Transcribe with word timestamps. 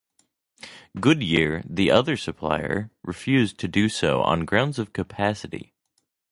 Goodyear, 0.99 1.61
the 1.63 1.91
other 1.91 2.17
supplier, 2.17 2.89
refused 3.03 3.59
to 3.59 3.67
do 3.67 3.87
so 3.87 4.23
on 4.23 4.45
grounds 4.45 4.79
of 4.79 4.93
capacity. 4.93 5.75